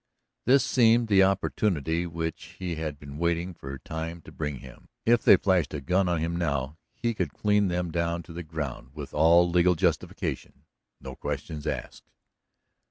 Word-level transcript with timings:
This 0.45 0.65
seemed 0.65 1.09
the 1.09 1.21
opportunity 1.21 2.07
which 2.07 2.55
he 2.57 2.73
had 2.73 2.97
been 2.97 3.19
waiting 3.19 3.53
for 3.53 3.77
time 3.77 4.19
to 4.23 4.31
bring 4.31 4.57
him. 4.61 4.89
If 5.05 5.21
they 5.21 5.37
flashed 5.37 5.75
a 5.75 5.79
gun 5.79 6.09
on 6.09 6.19
him 6.19 6.35
now 6.37 6.79
he 6.95 7.13
could 7.13 7.35
clean 7.35 7.67
them 7.67 7.91
down 7.91 8.23
to 8.23 8.33
the 8.33 8.41
ground 8.41 8.95
with 8.95 9.13
all 9.13 9.47
legal 9.47 9.75
justification, 9.75 10.63
no 10.99 11.15
questions 11.15 11.67
asked. 11.67 12.09